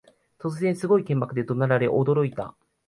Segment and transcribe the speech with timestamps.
[0.39, 2.55] 突然、すごい剣幕で怒鳴られ驚いた